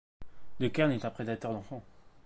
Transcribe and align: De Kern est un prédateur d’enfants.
De 0.59 0.69
Kern 0.69 0.91
est 0.93 1.05
un 1.05 1.11
prédateur 1.11 1.53
d’enfants. 1.53 1.83